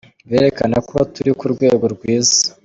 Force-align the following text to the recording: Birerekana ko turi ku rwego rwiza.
Birerekana 0.29 0.77
ko 0.89 0.97
turi 1.13 1.31
ku 1.39 1.45
rwego 1.53 1.85
rwiza. 1.95 2.37